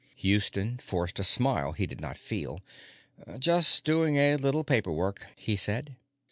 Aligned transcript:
Houston 0.15 0.79
forced 0.79 1.19
a 1.19 1.23
smile 1.23 1.73
he 1.73 1.85
did 1.85 2.01
not 2.01 2.17
feel. 2.17 2.63
"Just 3.37 3.83
doing 3.85 4.17
a 4.17 4.35
little 4.35 4.63
paper 4.63 4.91
work," 4.91 5.27
he 5.35 5.55
said. 5.55 5.95